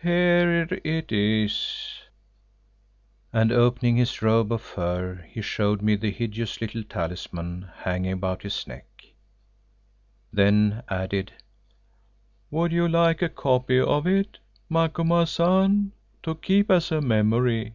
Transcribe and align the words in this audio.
Here 0.00 0.62
it 0.84 1.10
is," 1.10 2.02
and 3.32 3.50
opening 3.50 3.96
his 3.96 4.22
robe 4.22 4.52
of 4.52 4.62
fur, 4.62 5.24
he 5.28 5.42
showed 5.42 5.82
me 5.82 5.96
the 5.96 6.12
hideous 6.12 6.60
little 6.60 6.84
talisman 6.84 7.68
hanging 7.78 8.12
about 8.12 8.42
his 8.44 8.64
neck, 8.68 8.86
then 10.32 10.84
added, 10.88 11.32
"Would 12.52 12.70
you 12.70 12.86
like 12.88 13.22
a 13.22 13.28
copy 13.28 13.80
of 13.80 14.06
it, 14.06 14.38
Macumazahn, 14.70 15.90
to 16.22 16.36
keep 16.36 16.70
as 16.70 16.92
a 16.92 17.00
memory? 17.00 17.74